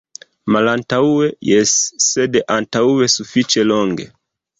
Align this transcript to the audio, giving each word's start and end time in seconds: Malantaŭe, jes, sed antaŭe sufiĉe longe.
Malantaŭe, 0.53 1.27
jes, 1.49 1.73
sed 2.05 2.39
antaŭe 2.55 3.11
sufiĉe 3.17 3.67
longe. 3.73 4.09